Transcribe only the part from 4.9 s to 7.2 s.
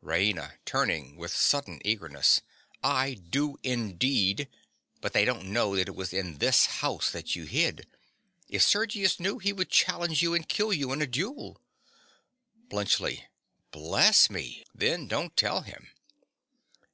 But they don't know that it was in this house